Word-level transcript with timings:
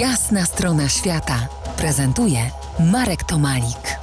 Jasna 0.00 0.44
strona 0.44 0.88
świata 0.88 1.48
prezentuje 1.76 2.38
Marek 2.92 3.24
Tomalik. 3.24 3.98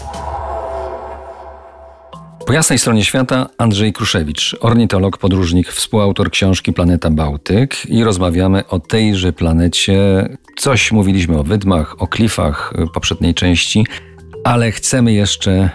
Po 2.47 2.53
jasnej 2.53 2.79
stronie 2.79 3.03
świata 3.05 3.49
Andrzej 3.57 3.93
Kruszewicz, 3.93 4.55
ornitolog, 4.61 5.17
podróżnik, 5.17 5.67
współautor 5.67 6.31
książki 6.31 6.73
Planeta 6.73 7.11
Bałtyk 7.11 7.85
i 7.85 8.03
rozmawiamy 8.03 8.67
o 8.67 8.79
tejże 8.79 9.33
planecie. 9.33 10.29
Coś 10.57 10.91
mówiliśmy 10.91 11.39
o 11.39 11.43
wydmach, 11.43 12.01
o 12.01 12.07
klifach 12.07 12.73
poprzedniej 12.93 13.33
części, 13.33 13.85
ale 14.43 14.71
chcemy 14.71 15.13
jeszcze 15.13 15.69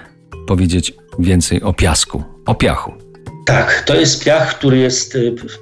powiedzieć 0.47 0.95
więcej 1.19 1.63
o 1.63 1.73
piasku, 1.73 2.23
o 2.47 2.55
piachu. 2.55 3.08
Tak, 3.49 3.83
to 3.87 3.95
jest 3.95 4.25
piach, 4.25 4.59
który 4.59 4.79
jest 4.79 5.15
e, 5.15 5.19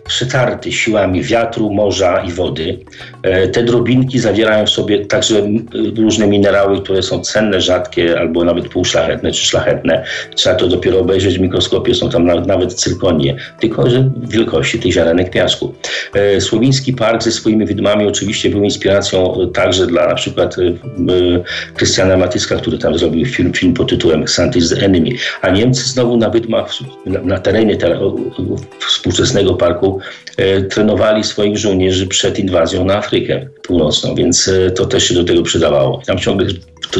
przytarty 0.08 0.72
siłami 0.72 1.22
wiatru, 1.22 1.70
morza 1.70 2.20
i 2.20 2.32
wody. 2.32 2.78
E, 3.22 3.48
te 3.48 3.62
drobinki 3.62 4.18
zawierają 4.18 4.66
w 4.66 4.70
sobie 4.70 5.06
także 5.06 5.42
różne 5.96 6.26
minerały, 6.26 6.82
które 6.82 7.02
są 7.02 7.20
cenne, 7.20 7.60
rzadkie 7.60 8.18
albo 8.18 8.44
nawet 8.44 8.68
półszlachetne 8.68 9.32
czy 9.32 9.46
szlachetne. 9.46 10.04
Trzeba 10.34 10.56
to 10.56 10.68
dopiero 10.68 10.98
obejrzeć 10.98 11.38
w 11.38 11.40
mikroskopie, 11.40 11.94
są 11.94 12.10
tam 12.10 12.26
nawet 12.26 12.74
cyrkonie, 12.74 13.36
tylko 13.60 13.90
że 13.90 14.10
wielkości 14.22 14.78
tych 14.78 14.92
ziarenek 14.92 15.30
piasku. 15.30 15.74
E, 16.14 16.40
Słowiński 16.40 16.92
Park 16.92 17.22
ze 17.22 17.32
swoimi 17.32 17.66
wydmami 17.66 18.06
oczywiście 18.06 18.50
był 18.50 18.64
inspiracją 18.64 19.36
także 19.54 19.86
dla 19.86 20.08
na 20.08 20.14
przykład 20.14 20.56
Krystiana 21.74 22.16
Matyska, 22.16 22.56
który 22.56 22.78
tam 22.78 22.98
zrobił 22.98 23.26
film, 23.26 23.52
film 23.52 23.74
pod 23.74 23.90
tytułem 23.90 24.28
Santis 24.28 24.70
the 24.70 24.84
Enemy. 24.84 25.10
A 25.42 25.50
Niemcy 25.50 25.88
znowu 25.88 26.16
na 26.16 26.30
wydmach, 26.30 26.68
na, 27.06 27.20
na 27.20 27.38
terenie 27.76 28.12
współczesnego 28.88 29.54
parku 29.54 29.98
e, 30.36 30.62
trenowali 30.62 31.24
swoich 31.24 31.58
żołnierzy 31.58 32.06
przed 32.06 32.38
inwazją 32.38 32.84
na 32.84 32.96
Afrykę 32.96 33.48
Północną, 33.62 34.14
więc 34.14 34.48
e, 34.48 34.70
to 34.70 34.86
też 34.86 35.08
się 35.08 35.14
do 35.14 35.24
tego 35.24 35.42
przydawało. 35.42 36.02
Tam 36.06 36.18
ciągle 36.18 36.48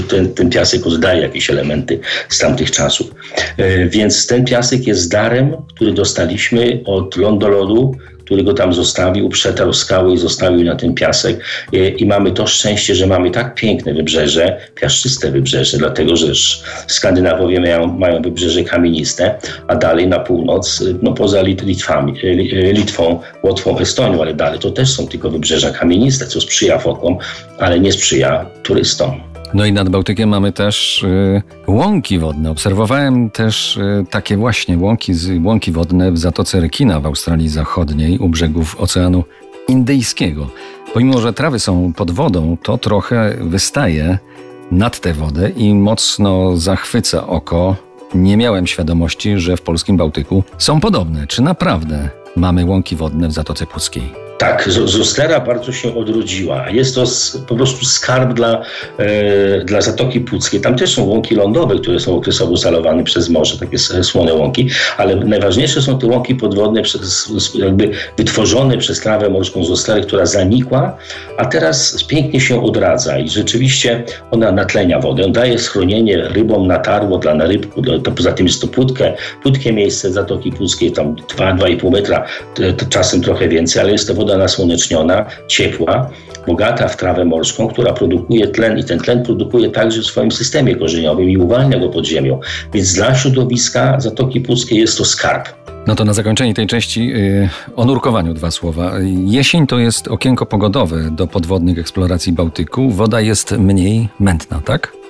ten, 0.09 0.35
ten 0.35 0.51
piasek 0.51 0.87
oddaje 0.87 1.23
jakieś 1.23 1.51
elementy 1.51 2.01
z 2.29 2.39
tamtych 2.39 2.71
czasów. 2.71 3.11
E, 3.57 3.87
więc 3.89 4.27
ten 4.27 4.45
piasek 4.45 4.87
jest 4.87 5.11
darem, 5.11 5.57
który 5.75 5.93
dostaliśmy 5.93 6.81
od 6.85 7.17
lądolodu, 7.17 7.95
który 8.27 8.43
go 8.43 8.55
tam 8.55 8.73
zostawił, 8.73 9.29
przetarł 9.29 9.73
skały 9.73 10.15
i 10.15 10.19
zostawił 10.19 10.65
na 10.65 10.77
ten 10.77 10.95
piasek. 10.95 11.45
I 11.73 12.07
mamy 12.07 12.33
to 12.33 12.47
szczęście, 12.47 12.95
że 12.95 13.07
mamy 13.07 13.31
tak 13.31 13.55
piękne 13.55 13.95
wybrzeże, 13.95 14.61
piaszczyste 14.75 15.31
wybrzeże, 15.31 15.79
dlatego 15.79 16.17
że 16.17 16.27
Skandynawowie 16.87 17.61
mają, 17.61 17.87
mają 17.87 18.23
wybrzeże 18.23 18.65
kamieniste, 18.65 19.39
a 19.69 19.77
dalej 19.77 20.09
na 20.09 20.19
północ, 20.19 20.85
no 21.03 21.13
poza 21.13 21.43
Litwami, 21.43 22.15
Litwą, 22.73 23.21
Łotwą, 23.43 23.79
Estonią, 23.79 24.23
ale 24.23 24.35
dalej 24.35 24.59
to 24.59 24.71
też 24.71 24.91
są 24.91 25.09
tylko 25.09 25.31
wybrzeża 25.31 25.71
kamieniste, 25.71 26.27
co 26.27 26.41
sprzyja 26.41 26.79
fokom, 26.79 27.19
ale 27.59 27.81
nie 27.81 27.93
sprzyja 27.93 28.47
turystom. 28.63 29.36
No 29.55 29.67
i 29.67 29.73
nad 29.73 29.89
Bałtykiem 29.89 30.29
mamy 30.29 30.53
też 30.53 31.03
y, 31.03 31.43
łąki 31.67 32.19
wodne. 32.19 32.51
Obserwowałem 32.51 33.31
też 33.31 33.77
y, 33.77 34.05
takie 34.11 34.37
właśnie 34.37 34.79
łąki, 34.79 35.13
łąki 35.45 35.73
wodne 35.73 36.13
w 36.13 36.19
Zatoce 36.19 36.61
Rekina 36.61 37.01
w 37.01 37.07
Australii 37.07 37.49
Zachodniej 37.49 38.19
u 38.19 38.29
brzegów 38.29 38.81
Oceanu 38.81 39.25
Indyjskiego. 39.69 40.51
Pomimo, 40.95 41.21
że 41.21 41.33
trawy 41.33 41.59
są 41.59 41.93
pod 41.93 42.11
wodą, 42.11 42.57
to 42.63 42.79
trochę 42.79 43.37
wystaje 43.41 44.19
nad 44.71 45.01
tę 45.01 45.15
wodę 45.15 45.51
i 45.51 45.75
mocno 45.75 46.57
zachwyca 46.57 47.27
oko. 47.27 47.77
Nie 48.15 48.37
miałem 48.37 48.67
świadomości, 48.67 49.39
że 49.39 49.57
w 49.57 49.63
polskim 49.63 49.97
Bałtyku 49.97 50.43
są 50.59 50.81
podobne. 50.81 51.27
Czy 51.27 51.43
naprawdę 51.43 52.09
mamy 52.37 52.65
łąki 52.65 52.97
wodne 52.97 53.29
w 53.29 53.33
Zatoce 53.33 53.67
Puckiej? 53.67 54.26
Tak, 54.39 54.69
Zostera 54.85 55.41
bardzo 55.41 55.73
się 55.73 55.97
odrodziła. 55.97 56.71
Jest 56.71 56.95
to 56.95 57.05
po 57.49 57.57
prostu 57.57 57.85
skarb 57.85 58.33
dla, 58.33 58.63
e, 58.99 59.65
dla 59.65 59.81
Zatoki 59.81 60.21
Puckiej. 60.21 60.61
Tam 60.61 60.77
też 60.77 60.95
są 60.95 61.05
łąki 61.05 61.35
lądowe, 61.35 61.79
które 61.79 62.01
są 62.01 62.17
okresowo 62.17 62.57
salowane 62.57 63.05
przez 63.05 63.29
morze, 63.29 63.59
takie 63.59 63.79
słone 63.79 64.35
łąki, 64.35 64.69
ale 64.97 65.17
najważniejsze 65.17 65.83
są 65.83 65.99
te 65.99 66.07
łąki 66.07 66.35
podwodne, 66.35 66.83
przez, 66.83 67.31
jakby 67.55 67.91
wytworzone 68.19 68.79
przez 68.79 69.01
trawę 69.01 69.31
morską 69.31 69.65
Zosterę, 69.65 70.01
która 70.01 70.27
zanikła, 70.27 70.97
a 71.39 71.45
teraz 71.45 72.05
pięknie 72.05 72.41
się 72.41 72.63
odradza 72.63 73.19
i 73.19 73.29
rzeczywiście 73.29 74.05
ona 74.31 74.53
natlenia 74.53 75.01
wodę. 75.01 75.33
Daje 75.33 75.59
schronienie 75.59 76.29
rybom 76.29 76.67
na 76.67 76.79
tarło 76.79 77.19
dla 77.19 77.35
narybku, 77.35 77.83
poza 78.17 78.33
tym 78.33 78.47
jest 78.47 78.61
to 78.61 78.69
płótkie, 78.69 79.15
płótkie 79.43 79.73
miejsce 79.73 80.13
Zatoki 80.13 80.53
Puckiej, 80.53 80.93
tam 80.93 81.15
2-2,5 81.15 81.91
metra, 81.91 82.27
czasem 82.89 83.23
trochę 83.23 83.49
więcej, 83.49 83.83
ale 83.83 83.93
jest 83.93 84.09
to 84.09 84.15
woda 84.15 84.26
woda 84.27 84.39
nasłoneczniona, 84.39 85.27
ciepła, 85.49 86.11
bogata 86.47 86.89
w 86.89 86.97
trawę 86.97 87.25
morską, 87.25 87.69
która 87.69 87.93
produkuje 87.93 88.49
tlen 88.49 88.79
i 88.79 88.85
ten 88.85 88.99
tlen 88.99 89.23
produkuje 89.23 89.71
także 89.71 90.03
w 90.03 90.07
swoim 90.07 90.33
systemie 90.33 90.77
korzeniowym 90.77 91.31
i 91.31 91.37
uwalnia 91.37 91.79
go 91.79 91.89
pod 91.89 92.07
ziemią. 92.07 92.41
Więc 92.75 92.93
dla 92.93 93.15
środowiska 93.15 94.01
Zatoki 94.01 94.41
Puckiej 94.41 94.79
jest 94.79 94.99
to 94.99 95.05
skarb. 95.05 95.49
No 95.87 95.95
to 95.95 96.05
na 96.05 96.13
zakończenie 96.13 96.55
tej 96.55 96.67
części 96.67 97.07
yy, 97.09 97.49
o 97.77 97.85
nurkowaniu 97.85 98.35
dwa 98.35 98.51
słowa. 98.51 98.93
Jesień 99.25 99.67
to 99.67 99.79
jest 99.79 100.09
okienko 100.09 100.47
pogodowe 100.47 101.11
do 101.11 101.27
podwodnych 101.27 101.79
eksploracji 101.79 102.33
Bałtyku. 102.33 102.91
Woda 102.91 103.21
jest 103.21 103.53
mniej 103.53 104.09
mętna, 104.21 104.61
tak? 104.65 105.06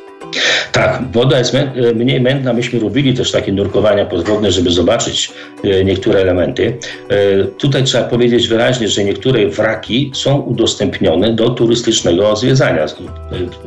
Tak, 0.76 1.02
woda 1.12 1.38
jest 1.38 1.54
e, 1.54 1.72
mniej 1.94 2.20
mętna. 2.20 2.52
Myśmy 2.52 2.78
robili 2.78 3.14
też 3.14 3.32
takie 3.32 3.52
nurkowania 3.52 4.06
podwodne, 4.06 4.52
żeby 4.52 4.70
zobaczyć 4.70 5.32
e, 5.64 5.84
niektóre 5.84 6.20
elementy. 6.20 6.78
E, 7.08 7.44
tutaj 7.44 7.84
trzeba 7.84 8.04
powiedzieć 8.04 8.48
wyraźnie, 8.48 8.88
że 8.88 9.04
niektóre 9.04 9.46
wraki 9.46 10.10
są 10.14 10.40
udostępnione 10.40 11.32
do 11.32 11.50
turystycznego 11.50 12.36
zwiedzania 12.36 12.86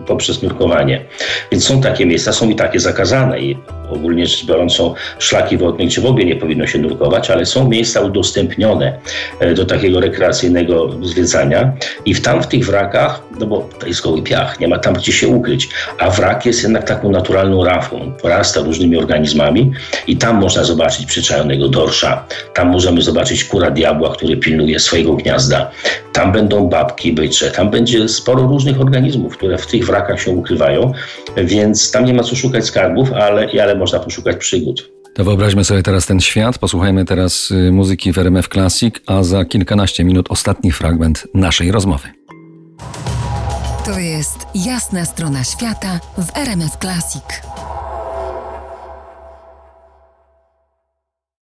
poprzez 0.07 0.41
nurkowanie. 0.41 1.05
Więc 1.51 1.65
są 1.65 1.81
takie 1.81 2.05
miejsca, 2.05 2.33
są 2.33 2.49
i 2.49 2.55
takie 2.55 2.79
zakazane 2.79 3.39
i 3.39 3.57
ogólnie 3.91 4.27
rzecz 4.27 4.45
biorąc 4.45 4.73
są 4.73 4.93
szlaki 5.19 5.57
wodne, 5.57 5.85
gdzie 5.85 6.01
w 6.01 6.05
ogóle 6.05 6.25
nie 6.25 6.35
powinno 6.35 6.67
się 6.67 6.79
nurkować, 6.79 7.31
ale 7.31 7.45
są 7.45 7.69
miejsca 7.69 8.01
udostępnione 8.01 8.99
do 9.55 9.65
takiego 9.65 9.99
rekreacyjnego 9.99 10.89
zwiedzania. 11.01 11.73
I 12.05 12.13
w 12.13 12.21
tam 12.21 12.43
w 12.43 12.47
tych 12.47 12.65
wrakach, 12.65 13.21
no 13.39 13.45
bo 13.45 13.69
to 13.79 13.87
jest 13.87 14.01
goły 14.01 14.21
piach, 14.21 14.59
nie 14.59 14.67
ma 14.67 14.79
tam 14.79 14.93
gdzie 14.93 15.11
się 15.11 15.27
ukryć, 15.27 15.69
a 15.97 16.09
wrak 16.09 16.45
jest 16.45 16.63
jednak 16.63 16.83
taką 16.83 17.11
naturalną 17.11 17.63
rafą, 17.63 18.13
porasta 18.21 18.61
różnymi 18.61 18.97
organizmami 18.97 19.71
i 20.07 20.17
tam 20.17 20.39
można 20.39 20.63
zobaczyć 20.63 21.05
przyczajonego 21.05 21.67
dorsza, 21.67 22.25
tam 22.53 22.69
możemy 22.69 23.01
zobaczyć 23.01 23.43
kura 23.43 23.71
diabła, 23.71 24.15
który 24.15 24.37
pilnuje 24.37 24.79
swojego 24.79 25.13
gniazda, 25.13 25.71
tam 26.13 26.31
będą 26.31 26.69
babki, 26.69 27.13
bycze, 27.13 27.51
tam 27.51 27.69
będzie 27.69 28.09
sporo 28.09 28.47
różnych 28.47 28.81
organizmów, 28.81 29.37
które 29.37 29.57
w 29.57 29.67
tych 29.67 29.85
wrakach 29.85 30.21
się 30.21 30.31
ukrywają, 30.31 30.91
więc 31.37 31.91
tam 31.91 32.05
nie 32.05 32.13
ma 32.13 32.23
co 32.23 32.35
szukać 32.35 32.65
skarbów, 32.65 33.13
ale, 33.13 33.47
ale 33.61 33.75
można 33.75 33.99
poszukać 33.99 34.37
przygód. 34.37 34.91
To 35.13 35.23
wyobraźmy 35.23 35.63
sobie 35.63 35.83
teraz 35.83 36.05
ten 36.05 36.19
świat, 36.19 36.57
posłuchajmy 36.57 37.05
teraz 37.05 37.51
y, 37.51 37.71
muzyki 37.71 38.13
w 38.13 38.17
RMF 38.17 38.47
Classic, 38.47 38.95
a 39.07 39.23
za 39.23 39.45
kilkanaście 39.45 40.03
minut 40.03 40.25
ostatni 40.29 40.71
fragment 40.71 41.27
naszej 41.33 41.71
rozmowy. 41.71 42.07
To 43.85 43.99
jest 43.99 44.37
jasna 44.55 45.05
strona 45.05 45.43
świata 45.43 45.99
w 46.17 46.37
RMS 46.37 46.77
Classic. 46.81 47.58